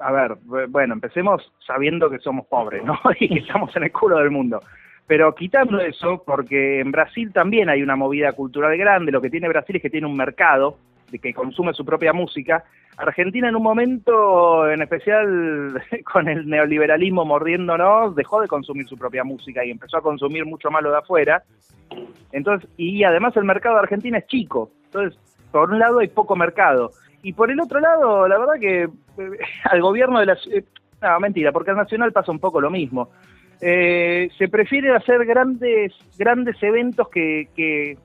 A 0.00 0.12
ver, 0.12 0.36
bueno, 0.68 0.94
empecemos 0.94 1.52
sabiendo 1.66 2.10
que 2.10 2.18
somos 2.18 2.46
pobres, 2.46 2.84
¿no? 2.84 2.98
y 3.20 3.28
que 3.28 3.40
estamos 3.40 3.74
en 3.76 3.84
el 3.84 3.92
culo 3.92 4.18
del 4.18 4.30
mundo. 4.30 4.60
Pero 5.06 5.34
quitando 5.34 5.80
eso, 5.80 6.22
porque 6.24 6.80
en 6.80 6.90
Brasil 6.90 7.32
también 7.32 7.68
hay 7.68 7.82
una 7.82 7.96
movida 7.96 8.32
cultural 8.32 8.76
grande, 8.76 9.12
lo 9.12 9.20
que 9.20 9.30
tiene 9.30 9.48
Brasil 9.48 9.76
es 9.76 9.82
que 9.82 9.90
tiene 9.90 10.06
un 10.06 10.16
mercado 10.16 10.78
de 11.10 11.18
que 11.18 11.34
consume 11.34 11.74
su 11.74 11.84
propia 11.84 12.12
música. 12.12 12.64
Argentina 12.96 13.48
en 13.48 13.56
un 13.56 13.62
momento, 13.62 14.70
en 14.70 14.80
especial 14.80 15.82
con 16.12 16.28
el 16.28 16.48
neoliberalismo 16.48 17.24
mordiéndonos, 17.24 18.14
dejó 18.14 18.40
de 18.40 18.48
consumir 18.48 18.86
su 18.88 18.96
propia 18.96 19.24
música 19.24 19.64
y 19.64 19.70
empezó 19.70 19.98
a 19.98 20.02
consumir 20.02 20.46
mucho 20.46 20.70
más 20.70 20.82
lo 20.82 20.90
de 20.90 20.98
afuera. 20.98 21.42
Entonces, 22.32 22.68
y 22.76 23.04
además 23.04 23.36
el 23.36 23.44
mercado 23.44 23.76
de 23.76 23.82
Argentina 23.82 24.18
es 24.18 24.26
chico. 24.26 24.70
Entonces, 24.86 25.18
por 25.52 25.70
un 25.70 25.78
lado 25.78 25.98
hay 25.98 26.08
poco 26.08 26.34
mercado. 26.34 26.90
Y 27.24 27.32
por 27.32 27.50
el 27.50 27.58
otro 27.58 27.80
lado, 27.80 28.28
la 28.28 28.38
verdad 28.38 28.60
que 28.60 28.82
eh, 28.82 29.38
al 29.64 29.80
gobierno 29.80 30.20
de 30.20 30.26
la... 30.26 30.38
Eh, 30.52 30.62
no, 31.02 31.20
mentira, 31.20 31.52
porque 31.52 31.70
al 31.70 31.76
Nacional 31.76 32.12
pasa 32.12 32.30
un 32.30 32.38
poco 32.38 32.60
lo 32.60 32.70
mismo. 32.70 33.08
Eh, 33.60 34.28
se 34.36 34.48
prefiere 34.48 34.94
hacer 34.94 35.24
grandes 35.24 35.92
grandes 36.18 36.62
eventos 36.62 37.08
que, 37.08 37.48
que, 37.56 37.96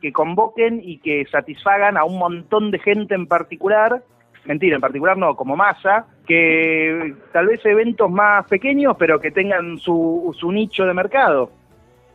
que 0.00 0.12
convoquen 0.12 0.80
y 0.82 0.98
que 0.98 1.26
satisfagan 1.30 1.98
a 1.98 2.04
un 2.04 2.18
montón 2.18 2.70
de 2.70 2.78
gente 2.78 3.14
en 3.14 3.26
particular, 3.26 4.02
mentira, 4.46 4.76
en 4.76 4.80
particular 4.80 5.18
no, 5.18 5.36
como 5.36 5.56
masa, 5.56 6.06
que 6.26 7.14
tal 7.32 7.48
vez 7.48 7.64
eventos 7.66 8.10
más 8.10 8.46
pequeños, 8.46 8.96
pero 8.98 9.20
que 9.20 9.30
tengan 9.30 9.76
su, 9.76 10.34
su 10.38 10.50
nicho 10.52 10.86
de 10.86 10.94
mercado. 10.94 11.50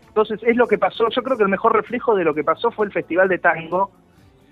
Entonces 0.08 0.40
es 0.42 0.58
lo 0.58 0.68
que 0.68 0.80
pasó, 0.80 1.10
yo 1.10 1.22
creo 1.22 1.38
que 1.38 1.44
el 1.44 1.50
mejor 1.50 1.76
reflejo 1.76 2.16
de 2.16 2.24
lo 2.24 2.34
que 2.34 2.44
pasó 2.44 2.72
fue 2.72 2.88
el 2.88 2.92
Festival 2.92 3.30
de 3.30 3.38
Tango, 3.38 3.92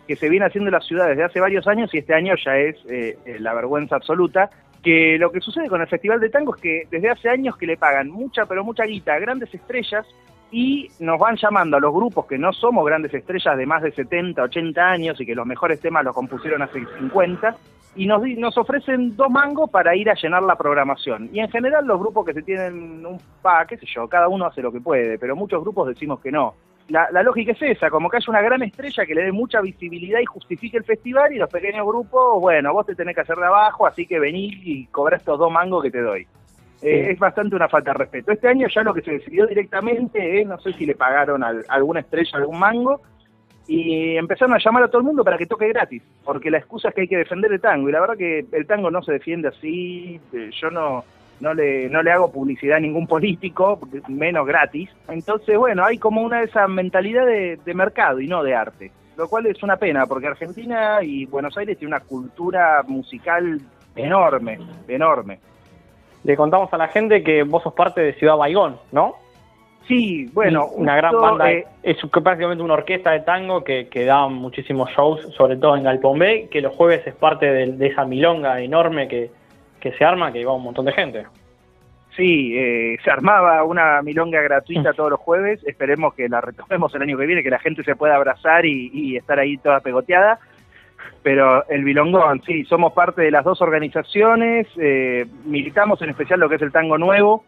que 0.07 0.15
se 0.15 0.29
viene 0.29 0.45
haciendo 0.45 0.69
en 0.69 0.73
la 0.73 0.81
ciudad 0.81 1.07
desde 1.07 1.23
hace 1.23 1.39
varios 1.39 1.67
años 1.67 1.93
y 1.93 1.99
este 1.99 2.13
año 2.13 2.35
ya 2.43 2.57
es 2.57 2.77
eh, 2.89 3.17
eh, 3.25 3.37
la 3.39 3.53
vergüenza 3.53 3.95
absoluta. 3.95 4.49
Que 4.83 5.17
lo 5.17 5.31
que 5.31 5.41
sucede 5.41 5.67
con 5.67 5.81
el 5.81 5.87
Festival 5.87 6.19
de 6.19 6.29
Tango 6.29 6.55
es 6.55 6.61
que 6.61 6.87
desde 6.89 7.09
hace 7.09 7.29
años 7.29 7.57
que 7.57 7.67
le 7.67 7.77
pagan 7.77 8.09
mucha, 8.09 8.45
pero 8.45 8.63
mucha 8.63 8.85
guita 8.85 9.15
a 9.15 9.19
grandes 9.19 9.53
estrellas 9.53 10.05
y 10.49 10.89
nos 10.99 11.19
van 11.19 11.35
llamando 11.35 11.77
a 11.77 11.79
los 11.79 11.93
grupos 11.93 12.25
que 12.25 12.37
no 12.37 12.53
somos 12.53 12.85
grandes 12.85 13.13
estrellas 13.13 13.57
de 13.57 13.65
más 13.65 13.81
de 13.81 13.91
70, 13.91 14.41
80 14.43 14.81
años 14.81 15.19
y 15.19 15.25
que 15.25 15.35
los 15.35 15.45
mejores 15.45 15.81
temas 15.81 16.05
los 16.05 16.15
compusieron 16.15 16.61
hace 16.61 16.85
50 16.99 17.55
y 17.97 18.05
nos, 18.05 18.21
nos 18.37 18.57
ofrecen 18.57 19.15
dos 19.15 19.29
mangos 19.29 19.69
para 19.69 19.95
ir 19.95 20.09
a 20.09 20.13
llenar 20.13 20.43
la 20.43 20.55
programación. 20.55 21.29
Y 21.33 21.39
en 21.39 21.49
general 21.49 21.85
los 21.85 21.99
grupos 21.99 22.25
que 22.25 22.33
se 22.33 22.43
tienen 22.43 23.05
un 23.05 23.19
pa, 23.41 23.65
qué 23.65 23.77
sé 23.77 23.85
yo, 23.93 24.07
cada 24.07 24.27
uno 24.27 24.45
hace 24.45 24.61
lo 24.61 24.71
que 24.71 24.79
puede, 24.79 25.17
pero 25.17 25.35
muchos 25.35 25.61
grupos 25.61 25.89
decimos 25.89 26.19
que 26.21 26.31
no. 26.31 26.53
La, 26.89 27.09
la 27.11 27.21
lógica 27.21 27.51
es 27.51 27.61
esa, 27.61 27.89
como 27.89 28.09
que 28.09 28.17
haya 28.17 28.29
una 28.29 28.41
gran 28.41 28.63
estrella 28.63 29.05
que 29.05 29.13
le 29.13 29.23
dé 29.23 29.31
mucha 29.31 29.59
visibilidad 29.59 30.19
y 30.21 30.25
justifique 30.25 30.77
el 30.77 30.85
festival 30.85 31.33
y 31.33 31.37
los 31.37 31.49
pequeños 31.49 31.85
grupos, 31.85 32.39
bueno, 32.39 32.71
vos 32.71 32.85
te 32.85 32.95
tenés 32.95 33.13
que 33.13 33.21
hacer 33.21 33.35
de 33.35 33.45
abajo, 33.45 33.85
así 33.85 34.05
que 34.05 34.19
venís 34.19 34.55
y 34.63 34.85
cobra 34.87 35.17
estos 35.17 35.37
dos 35.37 35.51
mangos 35.51 35.83
que 35.83 35.91
te 35.91 36.01
doy. 36.01 36.25
Eh, 36.81 37.11
es 37.11 37.19
bastante 37.19 37.55
una 37.55 37.67
falta 37.67 37.91
de 37.91 37.97
respeto. 37.97 38.31
Este 38.31 38.47
año 38.47 38.67
ya 38.73 38.83
lo 38.83 38.93
que 38.93 39.01
se 39.01 39.11
decidió 39.11 39.47
directamente 39.47 40.39
es, 40.39 40.47
no 40.47 40.59
sé 40.59 40.73
si 40.73 40.85
le 40.85 40.95
pagaron 40.95 41.43
a 41.43 41.53
alguna 41.69 42.01
estrella 42.01 42.37
algún 42.37 42.59
mango, 42.59 43.01
y 43.67 44.15
empezaron 44.15 44.55
a 44.55 44.59
llamar 44.59 44.83
a 44.83 44.87
todo 44.87 44.99
el 44.99 45.07
mundo 45.07 45.23
para 45.23 45.37
que 45.37 45.45
toque 45.45 45.67
gratis, 45.67 46.01
porque 46.23 46.49
la 46.49 46.57
excusa 46.57 46.89
es 46.89 46.95
que 46.95 47.01
hay 47.01 47.07
que 47.07 47.17
defender 47.17 47.51
el 47.51 47.59
tango, 47.59 47.89
y 47.89 47.91
la 47.91 47.99
verdad 47.99 48.15
que 48.15 48.45
el 48.49 48.65
tango 48.65 48.89
no 48.89 49.01
se 49.03 49.11
defiende 49.11 49.49
así, 49.49 50.21
eh, 50.31 50.49
yo 50.61 50.69
no, 50.71 51.03
no, 51.39 51.53
le, 51.53 51.89
no 51.89 52.01
le 52.01 52.11
hago 52.11 52.31
publicidad 52.31 52.77
a 52.77 52.79
ningún 52.79 53.07
político, 53.07 53.79
menos 54.07 54.45
gratis, 54.45 54.89
entonces 55.07 55.57
bueno, 55.57 55.83
hay 55.83 55.97
como 55.97 56.21
una 56.21 56.39
de 56.39 56.45
esas 56.45 56.69
mentalidades 56.69 57.63
de, 57.63 57.73
mercado 57.73 58.19
y 58.19 58.27
no 58.27 58.43
de 58.43 58.55
arte, 58.55 58.91
lo 59.17 59.27
cual 59.27 59.45
es 59.45 59.61
una 59.63 59.77
pena, 59.77 60.05
porque 60.05 60.27
Argentina 60.27 60.99
y 61.01 61.25
Buenos 61.25 61.57
Aires 61.57 61.77
tiene 61.77 61.95
una 61.95 62.03
cultura 62.03 62.83
musical 62.87 63.59
enorme, 63.95 64.59
enorme. 64.87 65.39
Le 66.23 66.35
contamos 66.35 66.71
a 66.73 66.77
la 66.77 66.87
gente 66.87 67.23
que 67.23 67.43
vos 67.43 67.63
sos 67.63 67.73
parte 67.73 68.01
de 68.01 68.13
Ciudad 68.13 68.35
Baigón, 68.35 68.77
¿no? 68.91 69.15
Sí, 69.87 70.29
bueno. 70.33 70.67
Una 70.67 70.95
gran 70.97 71.19
banda. 71.19 71.51
Eh, 71.51 71.65
es 71.81 71.97
prácticamente 72.11 72.61
una 72.61 72.73
orquesta 72.73 73.11
de 73.11 73.21
tango 73.21 73.63
que, 73.63 73.87
que, 73.87 74.03
da 74.03 74.27
muchísimos 74.27 74.89
shows, 74.91 75.21
sobre 75.35 75.55
todo 75.55 75.77
en 75.77 75.83
Galpón 75.83 76.19
B, 76.19 76.49
que 76.51 76.61
los 76.61 76.75
jueves 76.75 77.07
es 77.07 77.15
parte 77.15 77.45
de, 77.45 77.87
esa 77.87 78.05
milonga 78.05 78.59
enorme 78.59 79.07
que, 79.07 79.31
que, 79.79 79.91
se 79.93 80.05
arma, 80.05 80.31
que 80.31 80.45
va 80.45 80.53
un 80.53 80.63
montón 80.63 80.85
de 80.85 80.93
gente. 80.93 81.25
Sí, 82.15 82.57
eh, 82.57 82.97
se 83.03 83.11
armaba 83.11 83.63
una 83.63 84.01
milonga 84.01 84.41
gratuita 84.41 84.93
todos 84.93 85.11
los 85.11 85.19
jueves. 85.19 85.63
Esperemos 85.67 86.15
que 86.15 86.27
la 86.27 86.41
retomemos 86.41 86.93
el 86.95 87.03
año 87.03 87.17
que 87.17 87.27
viene, 87.27 87.43
que 87.43 87.51
la 87.51 87.59
gente 87.59 87.83
se 87.83 87.95
pueda 87.95 88.15
abrazar 88.15 88.65
y, 88.65 89.15
estar 89.15 89.37
ahí 89.39 89.57
toda 89.57 89.81
pegoteada. 89.81 90.39
Pero 91.21 91.67
el 91.67 91.83
Bilongón, 91.83 92.41
sí, 92.43 92.65
somos 92.65 92.93
parte 92.93 93.21
de 93.21 93.31
las 93.31 93.43
dos 93.43 93.61
organizaciones, 93.61 94.67
eh, 94.77 95.25
militamos 95.45 96.01
en 96.01 96.09
especial 96.09 96.39
lo 96.39 96.49
que 96.49 96.55
es 96.55 96.61
el 96.61 96.71
tango 96.71 96.97
nuevo, 96.97 97.43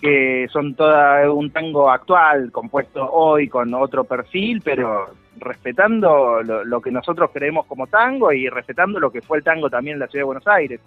que 0.00 0.48
son 0.50 0.74
toda 0.74 1.30
un 1.30 1.50
tango 1.50 1.90
actual, 1.90 2.50
compuesto 2.50 3.08
hoy 3.10 3.48
con 3.48 3.72
otro 3.74 4.04
perfil, 4.04 4.60
pero 4.64 5.10
respetando 5.38 6.42
lo, 6.42 6.80
que 6.80 6.90
nosotros 6.90 7.30
creemos 7.32 7.66
como 7.66 7.86
tango 7.86 8.32
y 8.32 8.48
respetando 8.48 8.98
lo 8.98 9.10
que 9.10 9.22
fue 9.22 9.38
el 9.38 9.44
tango 9.44 9.70
también 9.70 9.94
en 9.94 10.00
la 10.00 10.06
ciudad 10.08 10.22
de 10.22 10.26
Buenos 10.26 10.46
Aires. 10.48 10.80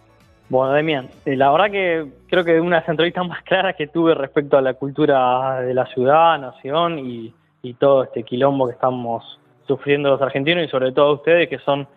Bueno, 0.50 0.74
Demian, 0.74 1.10
eh, 1.26 1.36
la 1.36 1.52
verdad 1.52 1.72
que 1.72 2.06
creo 2.28 2.44
que 2.44 2.60
una 2.60 2.78
de 2.78 2.82
las 2.82 2.90
entrevistas 2.90 3.28
más 3.28 3.44
claras 3.44 3.76
que 3.76 3.88
tuve 3.88 4.14
respecto 4.14 4.58
a 4.58 4.62
la 4.62 4.74
cultura 4.74 5.62
de 5.62 5.74
la 5.74 5.86
ciudad, 5.88 6.40
nación 6.40 7.00
y, 7.00 7.34
todo 7.80 8.04
este 8.04 8.24
quilombo 8.24 8.68
que 8.68 8.74
estamos 8.74 9.40
sufriendo 9.66 10.10
los 10.10 10.22
argentinos 10.22 10.66
y 10.66 10.68
sobre 10.68 10.92
todo 10.92 11.14
ustedes 11.14 11.48
que 11.48 11.60
son 11.60 11.88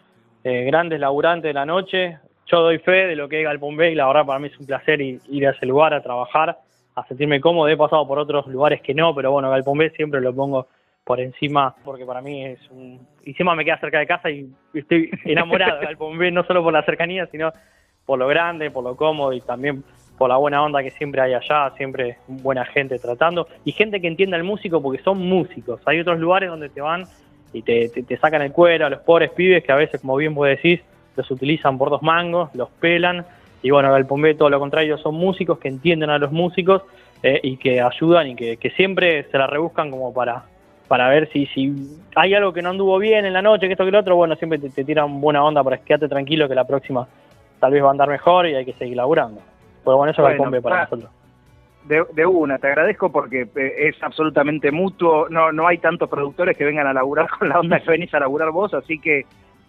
eh, 0.44 0.62
grandes 0.62 1.00
laburantes 1.00 1.48
de 1.48 1.52
la 1.54 1.66
noche. 1.66 2.18
Yo 2.46 2.60
doy 2.62 2.78
fe 2.78 3.08
de 3.08 3.16
lo 3.16 3.28
que 3.28 3.40
es 3.40 3.44
Galpón 3.44 3.74
y 3.82 3.96
la 3.96 4.06
verdad 4.06 4.24
para 4.24 4.38
mí 4.38 4.46
es 4.46 4.56
un 4.60 4.66
placer 4.66 5.00
ir 5.00 5.46
a 5.46 5.50
ese 5.50 5.66
lugar 5.66 5.92
a 5.92 6.00
trabajar 6.00 6.56
a 6.94 7.06
sentirme 7.06 7.40
cómodo. 7.40 7.68
He 7.68 7.76
pasado 7.76 8.06
por 8.06 8.18
otros 8.20 8.46
lugares 8.46 8.80
que 8.80 8.94
no, 8.94 9.12
pero 9.12 9.32
bueno, 9.32 9.50
Galpón 9.50 9.80
siempre 9.96 10.20
lo 10.20 10.32
pongo 10.32 10.68
por 11.04 11.20
encima 11.20 11.74
porque 11.84 12.06
para 12.06 12.20
mí 12.20 12.44
es 12.44 12.60
un... 12.70 13.06
Y 13.24 13.30
encima 13.30 13.56
me 13.56 13.64
queda 13.64 13.78
cerca 13.78 13.98
de 13.98 14.06
casa 14.06 14.30
y 14.30 14.48
estoy 14.72 15.10
enamorado 15.24 15.80
de 15.80 15.86
Galpón 15.86 16.16
no 16.32 16.44
solo 16.44 16.62
por 16.62 16.72
la 16.72 16.84
cercanía, 16.84 17.26
sino 17.26 17.52
por 18.06 18.18
lo 18.18 18.28
grande, 18.28 18.70
por 18.70 18.84
lo 18.84 18.96
cómodo 18.96 19.32
y 19.32 19.40
también 19.40 19.84
por 20.16 20.30
la 20.30 20.36
buena 20.36 20.62
onda 20.62 20.82
que 20.82 20.90
siempre 20.92 21.20
hay 21.20 21.34
allá, 21.34 21.72
siempre 21.76 22.16
buena 22.26 22.64
gente 22.64 22.98
tratando 22.98 23.48
y 23.64 23.72
gente 23.72 24.00
que 24.00 24.06
entienda 24.06 24.36
el 24.36 24.44
músico 24.44 24.80
porque 24.80 25.02
son 25.02 25.18
músicos. 25.18 25.80
Hay 25.84 26.00
otros 26.00 26.18
lugares 26.18 26.48
donde 26.48 26.68
te 26.68 26.80
van 26.80 27.04
y 27.52 27.62
te, 27.62 27.88
te, 27.88 28.16
sacan 28.16 28.42
el 28.42 28.52
cuero 28.52 28.86
a 28.86 28.90
los 28.90 29.00
pobres 29.00 29.30
pibes 29.32 29.62
que 29.62 29.72
a 29.72 29.76
veces, 29.76 30.00
como 30.00 30.16
bien 30.16 30.34
vos 30.34 30.48
decís, 30.48 30.80
los 31.16 31.30
utilizan 31.30 31.76
por 31.76 31.90
dos 31.90 32.02
mangos, 32.02 32.54
los 32.54 32.70
pelan 32.70 33.26
y 33.62 33.70
bueno, 33.70 33.90
Galpombe 33.90 34.34
todo 34.34 34.48
lo 34.50 34.60
contrario, 34.60 34.98
son 34.98 35.14
músicos 35.14 35.58
que 35.58 35.68
entienden 35.68 36.10
a 36.10 36.18
los 36.18 36.30
músicos 36.30 36.82
eh, 37.22 37.40
y 37.42 37.56
que 37.56 37.80
ayudan 37.80 38.28
y 38.28 38.36
que, 38.36 38.70
siempre 38.76 39.24
se 39.24 39.38
la 39.38 39.46
rebuscan 39.46 39.90
como 39.90 40.12
para, 40.12 40.44
para 40.86 41.08
ver 41.08 41.28
si, 41.32 41.46
si 41.46 41.74
hay 42.14 42.34
algo 42.34 42.52
que 42.52 42.62
no 42.62 42.70
anduvo 42.70 42.98
bien 42.98 43.24
en 43.24 43.32
la 43.32 43.42
noche, 43.42 43.66
que 43.66 43.72
esto 43.72 43.84
que 43.84 43.90
lo 43.90 43.98
otro, 43.98 44.16
bueno, 44.16 44.36
siempre 44.36 44.58
te, 44.58 44.84
tiran 44.84 45.20
buena 45.20 45.42
onda 45.42 45.64
para 45.64 45.78
quedarte 45.78 46.08
tranquilo 46.08 46.48
que 46.48 46.54
la 46.54 46.66
próxima 46.66 47.08
tal 47.66 47.72
vez 47.72 47.82
va 47.82 47.88
a 47.88 47.90
andar 47.90 48.08
mejor 48.08 48.46
y 48.46 48.54
hay 48.54 48.64
que 48.64 48.74
seguir 48.74 48.96
laburando. 48.96 49.40
Pero 49.84 49.96
bueno, 49.96 50.12
eso 50.12 50.22
es 50.22 50.28
Galpombe 50.28 50.62
para 50.62 50.82
nosotros. 50.82 51.10
De, 51.84 52.04
de, 52.12 52.26
una, 52.26 52.58
te 52.58 52.68
agradezco 52.68 53.10
porque 53.10 53.48
eh, 53.56 53.88
es 53.88 54.00
absolutamente 54.04 54.70
mutuo, 54.70 55.28
no, 55.30 55.50
no 55.50 55.66
hay 55.66 55.78
tantos 55.78 56.08
productores 56.08 56.56
que 56.56 56.64
vengan 56.64 56.86
a 56.86 56.92
laburar 56.92 57.28
con 57.38 57.48
la 57.48 57.58
onda 57.58 57.80
que 57.80 57.90
venís 57.90 58.14
a 58.14 58.20
laburar 58.20 58.52
vos, 58.52 58.72
así 58.72 59.00
que 59.00 59.26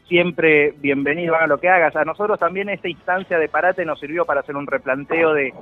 siempre 0.08 0.76
bienvenido, 0.78 1.36
haga 1.36 1.48
lo 1.48 1.60
que 1.60 1.70
hagas. 1.70 1.96
A 1.96 2.06
nosotros 2.06 2.40
también 2.40 2.70
esta 2.70 2.88
instancia 2.88 3.40
de 3.40 3.50
parate 3.50 3.84
nos 3.84 4.00
sirvió 4.00 4.26
para 4.26 4.42
hacer 4.42 4.56
un 4.56 4.68
replanteo 4.68 5.34
de 5.34 5.54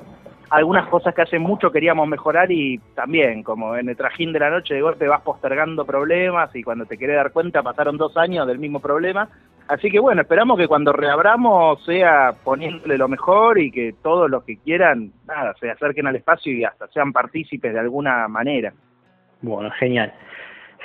algunas 0.49 0.89
cosas 0.89 1.15
que 1.15 1.21
hace 1.21 1.39
mucho 1.39 1.71
queríamos 1.71 2.05
mejorar 2.07 2.51
y 2.51 2.79
también, 2.95 3.43
como 3.43 3.77
en 3.77 3.87
el 3.87 3.95
trajín 3.95 4.33
de 4.33 4.39
la 4.39 4.49
noche, 4.49 4.73
de 4.73 4.81
golpe 4.81 5.07
vas 5.07 5.21
postergando 5.21 5.85
problemas 5.85 6.53
y 6.53 6.63
cuando 6.63 6.85
te 6.85 6.97
querés 6.97 7.15
dar 7.15 7.31
cuenta 7.31 7.63
pasaron 7.63 7.95
dos 7.95 8.17
años 8.17 8.45
del 8.45 8.59
mismo 8.59 8.81
problema. 8.81 9.29
Así 9.67 9.89
que 9.89 9.99
bueno, 9.99 10.21
esperamos 10.21 10.59
que 10.59 10.67
cuando 10.67 10.93
reabramos 10.93 11.83
sea 11.85 12.33
poniéndole 12.43 12.99
lo 12.99 13.07
mejor 13.07 13.57
y 13.59 13.71
que 13.71 13.95
todos 14.03 14.29
los 14.29 14.43
que 14.43 14.57
quieran, 14.57 15.11
nada, 15.25 15.55
se 15.59 15.71
acerquen 15.71 16.05
al 16.05 16.15
espacio 16.15 16.53
y 16.53 16.63
hasta 16.63 16.87
sean 16.89 17.11
partícipes 17.11 17.73
de 17.73 17.79
alguna 17.79 18.27
manera. 18.27 18.73
Bueno, 19.41 19.71
genial. 19.71 20.13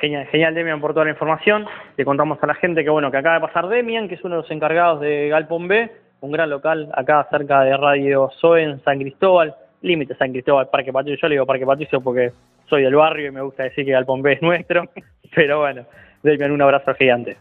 Genial, 0.00 0.26
genial 0.28 0.54
Demian 0.54 0.80
por 0.80 0.94
toda 0.94 1.04
la 1.04 1.10
información. 1.10 1.66
Le 1.98 2.06
contamos 2.06 2.42
a 2.42 2.46
la 2.46 2.54
gente 2.54 2.82
que 2.82 2.88
bueno 2.88 3.10
que 3.10 3.18
acaba 3.18 3.34
de 3.34 3.46
pasar 3.46 3.68
Demian, 3.68 4.08
que 4.08 4.14
es 4.14 4.24
uno 4.24 4.36
de 4.36 4.42
los 4.42 4.50
encargados 4.50 5.00
de 5.00 5.28
Galpón 5.28 5.68
B, 5.68 5.90
un 6.20 6.32
gran 6.32 6.48
local 6.48 6.90
acá 6.94 7.26
cerca 7.30 7.60
de 7.60 7.76
Radio 7.76 8.30
Zoe 8.40 8.62
en 8.62 8.82
San 8.82 8.98
Cristóbal, 8.98 9.54
límite 9.82 10.14
San 10.14 10.32
Cristóbal, 10.32 10.70
Parque 10.70 10.90
Patricio. 10.90 11.20
Yo 11.20 11.28
le 11.28 11.34
digo 11.34 11.44
Parque 11.44 11.66
Patricio 11.66 12.00
porque 12.00 12.32
soy 12.66 12.82
del 12.82 12.94
barrio 12.94 13.28
y 13.28 13.30
me 13.30 13.42
gusta 13.42 13.64
decir 13.64 13.84
que 13.84 13.92
Galpón 13.92 14.22
B 14.22 14.32
es 14.32 14.42
nuestro. 14.42 14.84
Pero 15.34 15.60
bueno, 15.60 15.84
Demian, 16.22 16.52
un 16.52 16.62
abrazo 16.62 16.94
gigante. 16.94 17.36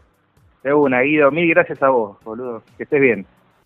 De 0.63 0.73
una, 0.73 1.01
Guido, 1.01 1.31
mil 1.31 1.49
gracias 1.49 1.81
a 1.81 1.89
vos, 1.89 2.17
boludo. 2.23 2.63
Que 2.77 2.83
estés 2.83 3.01
bien. 3.01 3.25